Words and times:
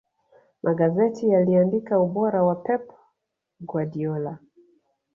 magazeti 0.63 1.23
yaliandika 1.33 1.93
ubora 2.05 2.43
wa 2.47 2.55
pep 2.55 2.83
guardiola 3.69 4.37